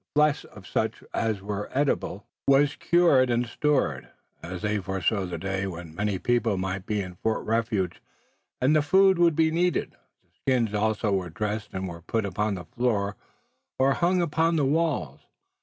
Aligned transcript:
The 0.15 0.19
flesh 0.19 0.45
of 0.45 0.65
such 0.65 1.03
as 1.13 1.43
were 1.43 1.69
edible 1.71 2.25
was 2.47 2.75
cured 2.75 3.29
and 3.29 3.45
stored, 3.45 4.09
as 4.41 4.63
they 4.63 4.79
foresaw 4.79 5.25
the 5.27 5.37
day 5.37 5.67
when 5.67 5.93
many 5.93 6.17
people 6.17 6.57
might 6.57 6.87
be 6.87 7.01
in 7.03 7.17
Fort 7.21 7.45
Refuge 7.45 8.01
and 8.59 8.75
the 8.75 8.81
food 8.81 9.19
would 9.19 9.35
be 9.35 9.51
needed. 9.51 9.91
The 10.23 10.29
skins 10.41 10.73
also 10.73 11.11
were 11.13 11.29
dressed 11.29 11.69
and 11.71 11.87
were 11.87 12.01
put 12.01 12.25
upon 12.25 12.55
the 12.55 12.65
floor 12.65 13.15
or 13.77 13.93
hung 13.93 14.23
upon 14.23 14.55
the 14.55 14.65
walls. 14.65 15.19